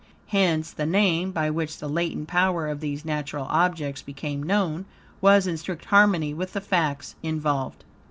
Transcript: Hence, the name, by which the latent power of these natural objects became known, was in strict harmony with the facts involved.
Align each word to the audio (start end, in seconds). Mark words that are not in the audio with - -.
Hence, 0.29 0.71
the 0.71 0.87
name, 0.87 1.31
by 1.31 1.51
which 1.51 1.77
the 1.77 1.87
latent 1.87 2.27
power 2.27 2.67
of 2.67 2.79
these 2.79 3.05
natural 3.05 3.45
objects 3.51 4.01
became 4.01 4.41
known, 4.41 4.85
was 5.21 5.45
in 5.45 5.57
strict 5.57 5.85
harmony 5.85 6.33
with 6.33 6.53
the 6.53 6.59
facts 6.61 7.13
involved. 7.21 7.83